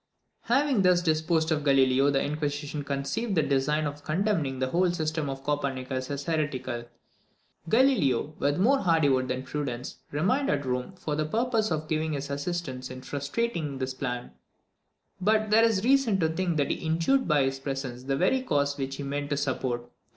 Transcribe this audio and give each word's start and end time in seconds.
Having 0.45 0.81
thus 0.81 1.03
disposed 1.03 1.51
of 1.51 1.63
Galileo, 1.63 2.09
the 2.09 2.23
inquisition 2.25 2.83
conceived 2.83 3.35
the 3.35 3.43
design 3.43 3.85
of 3.85 4.03
condemning 4.03 4.57
the 4.57 4.69
whole 4.71 4.89
system 4.91 5.29
of 5.29 5.43
Copernicus 5.43 6.09
as 6.09 6.23
heretical. 6.23 6.85
Galileo, 7.69 8.33
with 8.39 8.57
more 8.57 8.79
hardihood 8.79 9.27
than 9.27 9.43
prudence, 9.43 9.97
remained 10.11 10.49
at 10.49 10.65
Rome 10.65 10.93
for 10.95 11.15
the 11.15 11.27
purpose 11.27 11.69
of 11.69 11.87
giving 11.87 12.13
his 12.13 12.31
assistance 12.31 12.89
in 12.89 13.03
frustrating 13.03 13.77
this 13.77 13.93
plan; 13.93 14.31
but 15.21 15.51
there 15.51 15.63
is 15.63 15.85
reason 15.85 16.19
to 16.19 16.29
think 16.29 16.57
that 16.57 16.71
he 16.71 16.77
injured 16.77 17.27
by 17.27 17.43
his 17.43 17.59
presence 17.59 18.01
the 18.01 18.17
very 18.17 18.41
cause 18.41 18.79
which 18.79 18.95
he 18.95 19.03
meant 19.03 19.29
to 19.29 19.37
support. 19.37 19.87